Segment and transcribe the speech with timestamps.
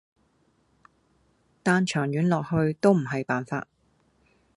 [1.61, 3.67] 但長遠落去都唔係辦法